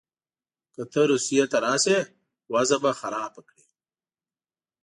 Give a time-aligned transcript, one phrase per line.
[0.73, 1.97] که ته روسیې ته راسې
[2.53, 3.65] وضع به خرابه کړې.